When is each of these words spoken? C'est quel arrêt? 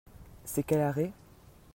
C'est 0.45 0.63
quel 0.63 0.79
arrêt? 0.81 1.13